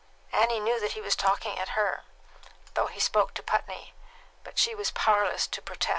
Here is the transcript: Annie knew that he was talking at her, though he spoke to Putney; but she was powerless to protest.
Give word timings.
Annie 0.33 0.59
knew 0.59 0.79
that 0.79 0.93
he 0.93 0.99
was 0.99 1.15
talking 1.15 1.59
at 1.59 1.77
her, 1.77 2.05
though 2.73 2.87
he 2.87 2.99
spoke 2.99 3.35
to 3.35 3.43
Putney; 3.43 3.93
but 4.43 4.57
she 4.57 4.73
was 4.73 4.89
powerless 4.89 5.45
to 5.45 5.61
protest. 5.61 5.89